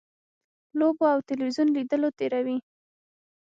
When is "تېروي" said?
2.17-2.57